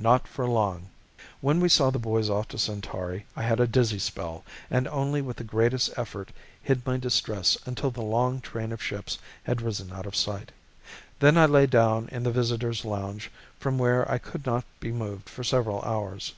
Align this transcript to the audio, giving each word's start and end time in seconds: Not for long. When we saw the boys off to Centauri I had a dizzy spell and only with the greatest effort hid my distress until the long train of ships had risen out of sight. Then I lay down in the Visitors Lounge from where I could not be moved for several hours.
Not 0.00 0.26
for 0.26 0.48
long. 0.48 0.88
When 1.40 1.60
we 1.60 1.68
saw 1.68 1.90
the 1.90 1.98
boys 2.00 2.28
off 2.28 2.48
to 2.48 2.58
Centauri 2.58 3.24
I 3.36 3.42
had 3.44 3.60
a 3.60 3.68
dizzy 3.68 4.00
spell 4.00 4.42
and 4.68 4.88
only 4.88 5.22
with 5.22 5.36
the 5.36 5.44
greatest 5.44 5.90
effort 5.96 6.32
hid 6.60 6.84
my 6.84 6.96
distress 6.96 7.56
until 7.66 7.92
the 7.92 8.02
long 8.02 8.40
train 8.40 8.72
of 8.72 8.82
ships 8.82 9.16
had 9.44 9.62
risen 9.62 9.92
out 9.92 10.06
of 10.06 10.16
sight. 10.16 10.50
Then 11.20 11.38
I 11.38 11.46
lay 11.46 11.66
down 11.68 12.08
in 12.08 12.24
the 12.24 12.32
Visitors 12.32 12.84
Lounge 12.84 13.30
from 13.60 13.78
where 13.78 14.10
I 14.10 14.18
could 14.18 14.44
not 14.44 14.64
be 14.80 14.90
moved 14.90 15.28
for 15.28 15.44
several 15.44 15.80
hours. 15.82 16.32